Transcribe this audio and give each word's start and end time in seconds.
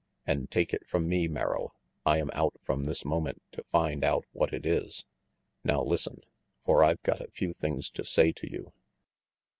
And 0.25 0.49
take 0.49 0.73
it 0.73 0.87
from 0.87 1.07
me, 1.07 1.27
Merrill, 1.27 1.75
I 2.07 2.17
am 2.17 2.31
out 2.33 2.55
from 2.63 2.85
this 2.85 3.05
minute 3.05 3.39
to 3.51 3.63
find 3.71 4.03
out 4.03 4.25
what 4.31 4.51
it 4.51 4.65
is. 4.65 5.05
Now 5.63 5.83
listen, 5.83 6.21
for 6.65 6.83
I've 6.83 7.03
got 7.03 7.21
a 7.21 7.27
few 7.29 7.53
things 7.53 7.91
to 7.91 8.03
say 8.03 8.31
to 8.31 8.49
you. 8.51 8.73